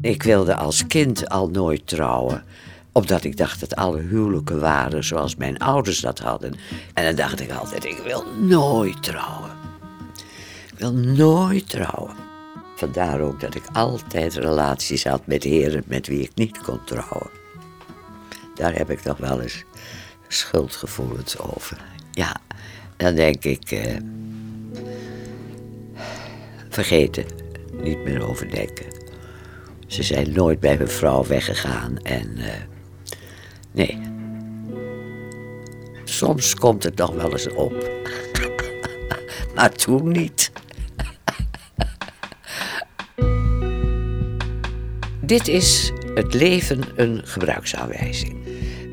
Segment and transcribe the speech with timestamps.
[0.00, 2.44] Ik wilde als kind al nooit trouwen
[2.98, 6.54] omdat ik dacht dat alle huwelijken waren zoals mijn ouders dat hadden.
[6.94, 9.50] En dan dacht ik altijd, ik wil nooit trouwen.
[10.72, 12.14] Ik wil nooit trouwen.
[12.76, 17.30] Vandaar ook dat ik altijd relaties had met heren met wie ik niet kon trouwen.
[18.54, 19.64] Daar heb ik toch wel eens
[20.28, 21.76] schuldgevoelens over.
[22.10, 22.36] Ja,
[22.96, 23.70] dan denk ik.
[23.70, 23.96] Eh,
[26.68, 27.24] vergeten,
[27.82, 28.97] niet meer overdenken.
[29.88, 32.34] Ze zijn nooit bij hun vrouw weggegaan en.
[32.36, 32.44] Uh,
[33.72, 33.98] nee.
[36.04, 37.90] Soms komt het nog wel eens op.
[39.54, 40.52] maar toen niet.
[45.20, 48.36] Dit is Het leven een gebruiksaanwijzing.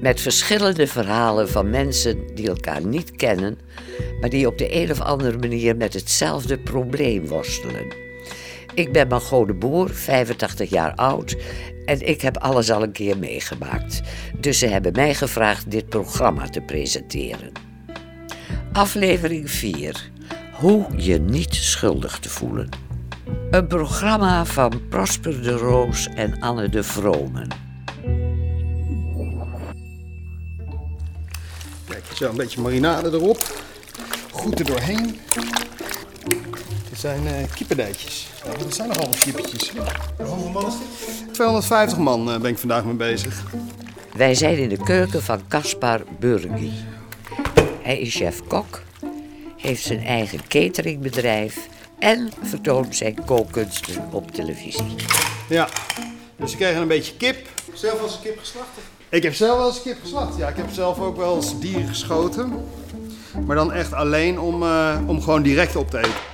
[0.02, 3.58] Met verschillende verhalen van mensen die elkaar niet kennen,
[4.20, 8.05] maar die op de een of andere manier met hetzelfde probleem worstelen.
[8.76, 11.36] Ik ben Margot Boer, 85 jaar oud
[11.86, 14.02] en ik heb alles al een keer meegemaakt.
[14.40, 17.52] Dus ze hebben mij gevraagd dit programma te presenteren.
[18.74, 20.10] Aflevering 4.
[20.54, 22.70] Hoe je niet schuldig te voelen.
[23.52, 27.48] Een programma van Prosper de Roos en Anne de Vromen.
[31.88, 33.64] Kijk, zo een beetje marinade erop.
[34.32, 35.20] Goed er doorheen.
[36.96, 38.27] Dit zijn uh, kipperdijtjes.
[38.46, 39.71] Ja, dat zijn nogal wat kippertjes.
[40.18, 41.34] Hoeveel man is dit?
[41.34, 43.43] 250 man uh, ben ik vandaag mee bezig.
[44.13, 46.71] Wij zijn in de keuken van Caspar Burgi.
[47.82, 48.82] Hij is chef-kok,
[49.57, 51.68] heeft zijn eigen cateringbedrijf
[51.99, 54.96] en vertoont zijn kookkunsten op televisie.
[55.49, 55.70] Ja,
[56.35, 57.48] dus we krijgen een beetje kip.
[57.74, 58.70] Zelf als een kip geslacht?
[59.09, 60.37] Ik heb zelf wel eens een kip geslacht.
[60.37, 62.54] Ja, ik heb zelf ook wel eens dieren geschoten.
[63.46, 66.34] Maar dan echt alleen om, uh, om gewoon direct op te eten.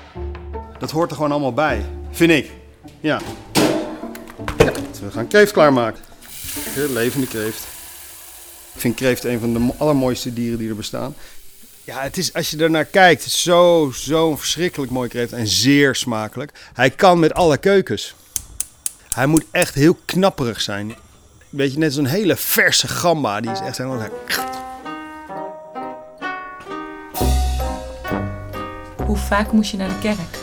[0.82, 1.86] Dat hoort er gewoon allemaal bij.
[2.12, 2.52] Vind ik.
[3.00, 3.22] Ja.
[4.58, 6.04] ja we gaan kreeft klaarmaken.
[6.70, 7.68] Heel levende kreeft.
[8.74, 11.16] Ik vind kreeft een van de allermooiste dieren die er bestaan.
[11.84, 15.96] Ja, het is, als je er naar kijkt, zo, zo'n verschrikkelijk mooi kreeft en zeer
[15.96, 16.52] smakelijk.
[16.74, 18.16] Hij kan met alle keukens.
[19.14, 20.96] Hij moet echt heel knapperig zijn.
[21.50, 23.42] Weet je, net zo'n hele verse gamba.
[23.42, 24.08] Die is echt helemaal...
[29.06, 30.41] Hoe vaak moest je naar de kerk?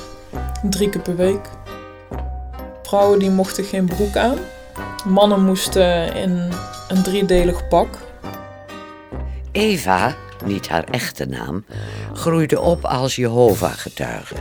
[0.62, 1.48] Drie keer per week.
[2.82, 4.38] Vrouwen die mochten geen broek aan.
[5.06, 6.52] Mannen moesten in
[6.88, 7.98] een driedelig pak.
[9.52, 10.14] Eva,
[10.44, 11.64] niet haar echte naam,
[12.12, 14.34] groeide op als Jehovah-getuige.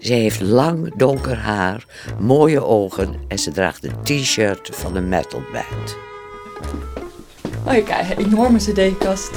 [0.00, 1.84] Ze heeft lang donker haar,
[2.18, 5.96] mooie ogen en ze draagt een t-shirt van een metalband.
[7.66, 9.30] Oh, ik een enorme cd-kast.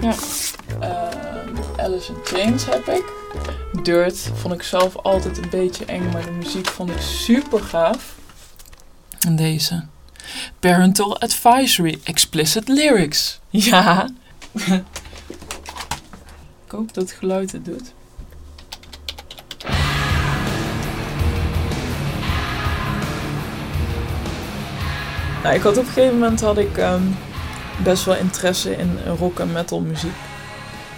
[0.00, 0.14] Ja.
[0.80, 3.23] Uh, Alice in Chains heb ik.
[3.82, 8.14] Dirt vond ik zelf altijd een beetje eng, maar de muziek vond ik super gaaf.
[9.26, 9.84] En deze.
[10.60, 13.40] Parental Advisory Explicit Lyrics.
[13.50, 14.08] Ja.
[16.64, 17.92] ik hoop dat het geluid het doet.
[25.42, 27.02] Nou, ik had op een gegeven moment had ik ehm,
[27.82, 30.14] best wel interesse in rock en metal muziek.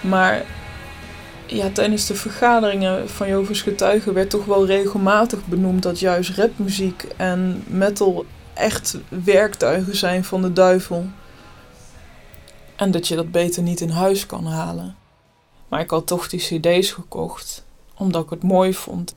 [0.00, 0.42] Maar
[1.46, 7.02] ja, tijdens de vergaderingen van Jovens Getuigen werd toch wel regelmatig benoemd dat juist rapmuziek
[7.16, 8.24] en metal
[8.54, 11.06] echt werktuigen zijn van de duivel.
[12.76, 14.96] En dat je dat beter niet in huis kan halen.
[15.68, 17.64] Maar ik had toch die CD's gekocht,
[17.94, 19.14] omdat ik het mooi vond.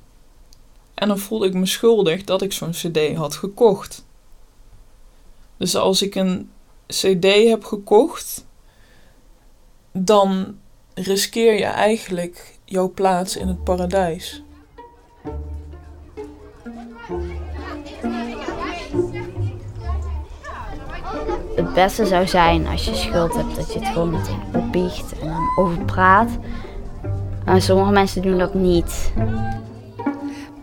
[0.93, 4.05] En dan voelde ik me schuldig dat ik zo'n CD had gekocht.
[5.57, 6.51] Dus als ik een
[6.87, 8.45] CD heb gekocht,
[9.91, 10.57] dan
[11.03, 14.43] riskeer je eigenlijk jouw plaats in het paradijs.
[21.55, 25.27] Het beste zou zijn als je schuld hebt dat je het gewoon meteen opbiecht en
[25.27, 26.29] dan over praat.
[27.45, 29.11] Maar sommige mensen doen dat niet.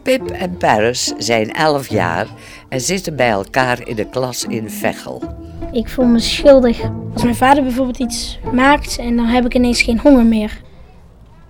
[0.02, 2.26] Pip en Paris zijn 11 jaar
[2.68, 5.45] en zitten bij elkaar in de klas in Vechel.
[5.72, 6.80] Ik voel me schuldig.
[7.12, 10.60] Als mijn vader bijvoorbeeld iets maakt en dan heb ik ineens geen honger meer.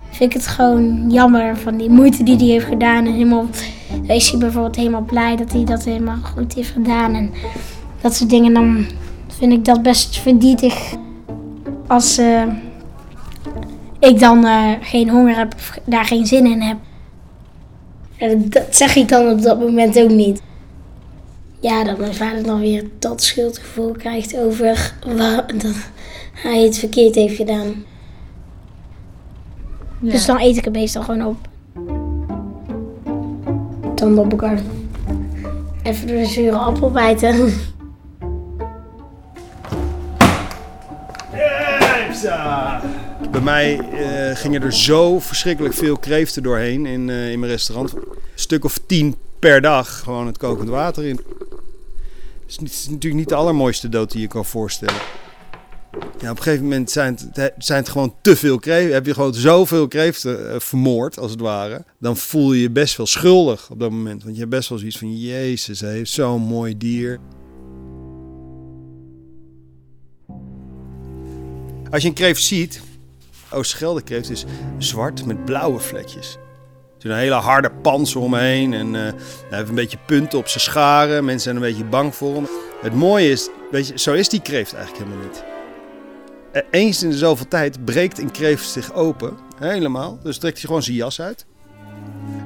[0.09, 3.05] Vind ik het gewoon jammer van die moeite die hij heeft gedaan.
[3.05, 3.45] En helemaal,
[4.07, 7.13] is hij bijvoorbeeld helemaal blij dat hij dat helemaal goed heeft gedaan.
[7.13, 7.31] En
[8.01, 8.53] dat soort dingen.
[8.53, 8.85] Dan
[9.27, 10.95] vind ik dat best verdrietig.
[11.87, 12.43] Als uh,
[13.99, 16.77] ik dan uh, geen honger heb of daar geen zin in heb.
[18.17, 20.41] En dat zeg ik dan op dat moment ook niet.
[21.59, 24.93] Ja, dat mijn vader dan weer dat schuldgevoel krijgt over
[25.63, 25.75] dat
[26.33, 27.85] hij het verkeerd heeft gedaan.
[30.01, 30.11] Ja.
[30.11, 31.37] Dus dan eet ik het meestal gewoon op.
[33.95, 34.59] Dan op elkaar.
[35.83, 37.53] Even door de zure appel bijten.
[43.31, 47.93] Bij mij eh, gingen er zo verschrikkelijk veel kreeften doorheen in, eh, in mijn restaurant.
[47.93, 48.01] Een
[48.35, 51.19] stuk of tien per dag, gewoon het kokend water in.
[52.47, 55.01] Is, is natuurlijk niet de allermooiste dood die je kan voorstellen.
[56.19, 58.93] Ja, op een gegeven moment zijn het, zijn gewoon te veel kreeften.
[58.93, 61.85] Heb je gewoon zoveel kreeften eh, vermoord, als het ware.
[61.99, 64.23] Dan voel je je best wel schuldig op dat moment.
[64.23, 67.19] Want je hebt best wel zoiets van, jezus, hij heeft zo'n mooi dier.
[71.91, 72.81] Als je een kreeft ziet,
[73.51, 74.45] Oost-Scheldekreeft is
[74.77, 76.37] zwart met blauwe vlekjes.
[76.97, 79.01] Zit een hele harde panzer omheen en eh,
[79.49, 81.25] hij heeft een beetje punten op zijn scharen.
[81.25, 82.47] Mensen zijn een beetje bang voor hem.
[82.81, 85.43] Het mooie is, weet je, zo is die kreeft eigenlijk helemaal niet.
[86.51, 90.19] Eh, Eens in de zoveel tijd breekt een kreeft zich open, helemaal.
[90.23, 91.45] Dus trekt hij gewoon zijn jas uit.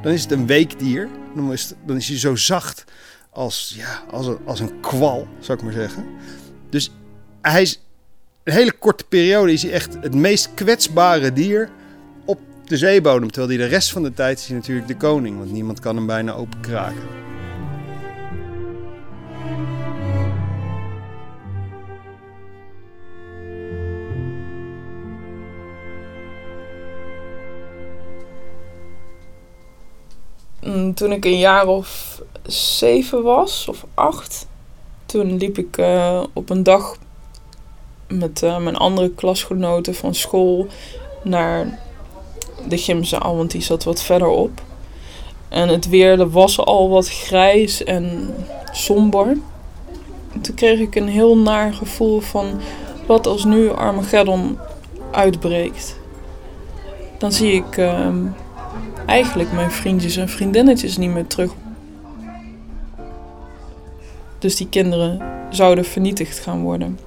[0.01, 1.09] Dan is het een weekdier.
[1.35, 1.73] Dan is,
[2.07, 2.83] hij zo zacht
[3.29, 6.05] als, ja, als, een, als een kwal, zou ik maar zeggen.
[6.69, 6.91] Dus
[7.41, 7.81] hij is
[8.43, 11.69] een hele korte periode is hij echt het meest kwetsbare dier
[12.71, 13.31] de zeebodem.
[13.31, 15.37] Terwijl hij de rest van de tijd is natuurlijk de koning.
[15.37, 17.19] Want niemand kan hem bijna open kraken.
[30.63, 34.47] Mm, Toen ik een jaar of zeven was, of acht,
[35.05, 36.95] toen liep ik eh, op een dag
[38.07, 40.67] met eh, mijn andere klasgenoten van school
[41.23, 41.79] naar
[42.67, 44.61] de gymzaal, want die zat wat verderop.
[45.49, 48.33] En het weer was al wat grijs en
[48.71, 49.27] somber.
[50.33, 52.59] En Toen kreeg ik een heel naar gevoel van
[53.07, 54.57] wat als nu Armageddon
[55.11, 55.99] uitbreekt.
[57.17, 58.25] Dan zie ik ehm,
[59.05, 61.51] eigenlijk mijn vriendjes en vriendinnetjes niet meer terug.
[64.39, 66.99] Dus die kinderen zouden vernietigd gaan worden.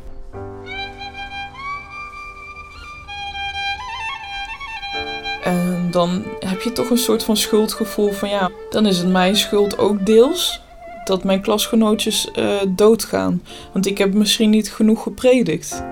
[5.94, 9.79] Dan heb je toch een soort van schuldgevoel van ja, dan is het mijn schuld
[9.79, 10.61] ook deels
[11.05, 13.43] dat mijn klasgenootjes eh, doodgaan.
[13.73, 15.85] Want ik heb misschien niet genoeg gepredikt.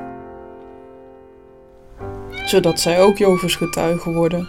[2.44, 4.49] Zodat zij ook Jovens getuigen worden.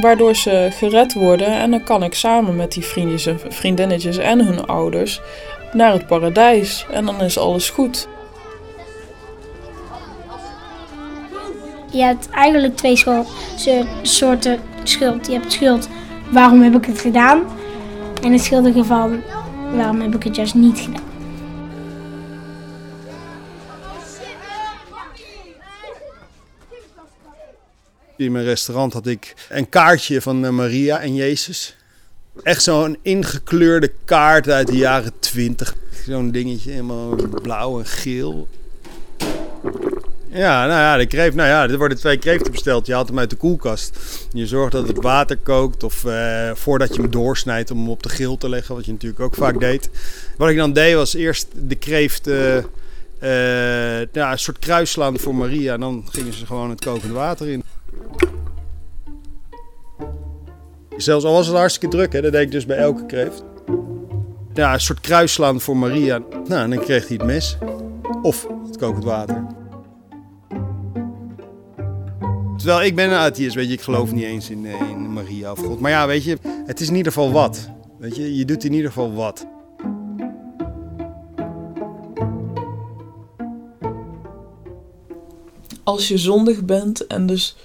[0.00, 4.46] Waardoor ze gered worden en dan kan ik samen met die vriendjes en vriendinnetjes en
[4.46, 5.20] hun ouders
[5.72, 6.86] naar het paradijs.
[6.90, 8.08] En dan is alles goed.
[11.94, 12.96] Je hebt eigenlijk twee
[14.02, 15.26] soorten schuld.
[15.26, 15.88] Je hebt schuld,
[16.30, 17.42] waarom heb ik het gedaan?
[18.22, 19.22] En het schuldige van,
[19.74, 21.02] waarom heb ik het juist niet gedaan?
[28.16, 31.76] In mijn restaurant had ik een kaartje van eh, Maria en Jezus.
[32.42, 35.76] Echt zo'n ingekleurde kaart uit de jaren twintig.
[36.06, 38.48] Zo'n dingetje, helemaal blauw en geel.
[40.34, 42.86] Ja, nou ja, de kreeft, nou ja, er worden twee kreeften besteld.
[42.86, 43.98] Je haalt hem uit de koelkast.
[44.32, 48.02] Je zorgt dat het water kookt of eh, voordat je hem doorsnijdt om hem op
[48.02, 49.90] de grill te leggen, wat je natuurlijk ook vaak deed.
[50.36, 55.18] Wat ik dan deed was eerst de kreeft eh, eh, ja, een soort kruis slaan
[55.18, 57.62] voor Maria en dan gingen ze gewoon het kokende water in.
[60.96, 63.42] Zelfs al was het hartstikke druk, hè, dat deed ik dus bij elke kreeft.
[64.54, 66.22] Ja, een soort kruis slaan voor Maria.
[66.48, 67.56] Nou, en dan kreeg hij het mes.
[68.22, 69.53] Of het kokend water.
[72.64, 75.52] Terwijl ik ben een atheïst, weet je, ik geloof niet eens in, eh, in Maria
[75.52, 75.80] of God.
[75.80, 77.68] Maar ja, weet je, het is in ieder geval wat.
[77.98, 79.46] Weet je, je doet in ieder geval wat.
[85.82, 87.56] Als je zondig bent en dus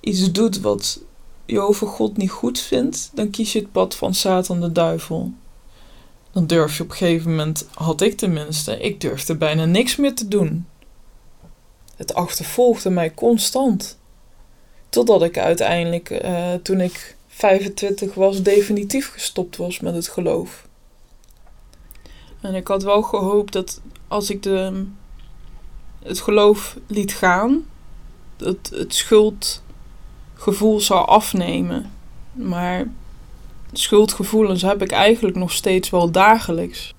[0.00, 1.00] iets doet wat
[1.46, 5.32] je over God niet goed vindt, dan kies je het pad van Satan de duivel.
[6.32, 10.14] Dan durf je op een gegeven moment, had ik tenminste, ik durfde bijna niks meer
[10.14, 10.66] te doen.
[11.96, 13.98] Het achtervolgde mij constant.
[14.94, 20.68] Totdat ik uiteindelijk, eh, toen ik 25 was, definitief gestopt was met het geloof.
[22.40, 24.86] En ik had wel gehoopt dat als ik de,
[26.02, 27.66] het geloof liet gaan,
[28.36, 31.92] dat het schuldgevoel zou afnemen.
[32.32, 32.86] Maar
[33.72, 36.94] schuldgevoelens heb ik eigenlijk nog steeds wel dagelijks.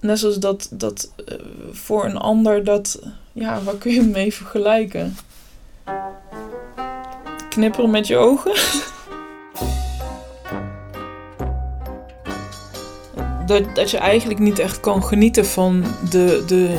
[0.00, 1.36] Net zoals dat, dat eh,
[1.70, 5.16] voor een ander dat, ja, waar kun je mee vergelijken?
[7.56, 8.52] Knipperen met je ogen?
[13.46, 16.78] dat, dat je eigenlijk niet echt kan genieten van de, de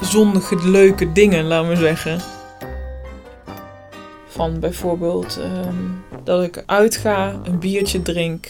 [0.00, 2.20] zondige, leuke dingen, laat maar zeggen.
[4.26, 5.84] Van bijvoorbeeld ehm,
[6.24, 8.48] dat ik uitga, een biertje drink,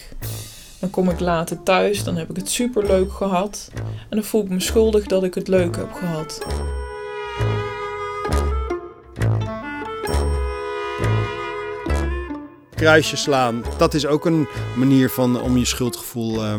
[0.79, 3.71] Dan kom ik later thuis, dan heb ik het super leuk gehad.
[4.09, 6.45] En dan voel ik me schuldig dat ik het leuk heb gehad.
[12.77, 16.55] Kruisje slaan, dat is ook een manier van, om je schuldgevoel, uh,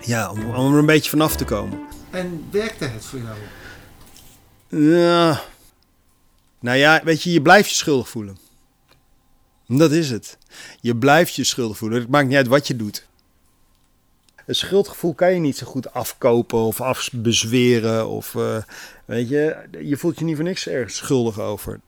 [0.00, 1.80] ja, om, om er een beetje vanaf te komen.
[2.10, 3.36] En werkte het voor jou?
[4.92, 5.42] Ja.
[6.60, 8.38] Nou ja, weet je, je blijft je schuldig voelen.
[9.66, 10.38] Dat is het.
[10.80, 12.00] Je blijft je schuldig voelen.
[12.00, 13.06] Het maakt niet uit wat je doet.
[14.46, 18.08] Een schuldgevoel kan je niet zo goed afkopen of afbezweren.
[18.08, 18.56] Of, uh,
[19.04, 21.80] weet je, je voelt je niet voor niks ergens schuldig over.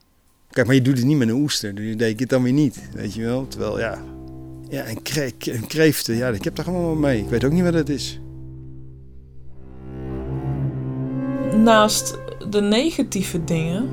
[0.59, 1.75] Kijk, maar je doet het niet met een oester.
[1.75, 2.89] Dus deed ik het dan weer niet.
[2.93, 3.49] Weet je wel?
[3.49, 4.03] Terwijl, ja.
[4.69, 7.19] Ja, en, kre en kreeften, ja, ik heb daar gewoon wel mee.
[7.19, 8.21] Ik weet ook niet wat het is.
[11.57, 12.19] Naast
[12.51, 13.89] de negatieve dingen,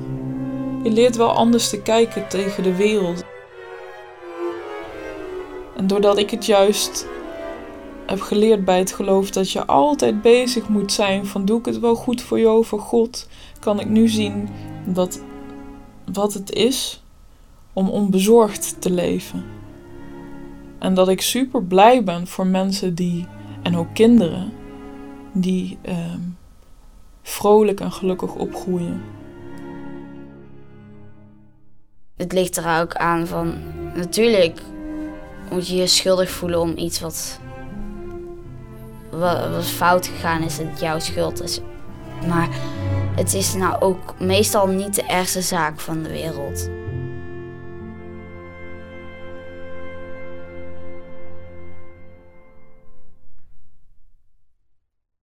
[0.82, 3.24] je leert wel anders te kijken tegen de wereld.
[5.76, 7.06] En doordat ik het juist
[8.06, 11.78] heb geleerd bij het geloof dat je altijd bezig moet zijn van doe ik het
[11.78, 13.28] wel goed voor jou, voor God,
[13.60, 14.48] kan ik nu zien
[14.86, 15.20] dat
[16.12, 17.02] wat het is
[17.72, 19.44] om onbezorgd te leven.
[20.78, 23.26] En dat ik super blij ben voor mensen die,
[23.62, 24.52] en ook kinderen,
[25.32, 26.14] die uh,
[27.22, 29.02] vrolijk en gelukkig opgroeien.
[32.16, 33.54] Het ligt er ook aan van,
[33.94, 34.60] natuurlijk
[35.50, 37.40] moet je je schuldig voelen om iets wat,
[39.10, 41.60] wat, fout gegaan is en jouw schuld is.
[42.28, 42.48] Maar
[43.16, 46.75] het is nou ook meestal niet de ergste zaak van de wereld.